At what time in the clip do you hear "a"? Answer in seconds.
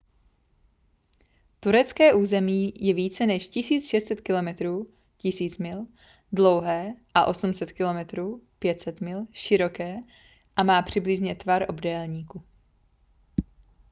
7.13-7.25, 10.55-10.63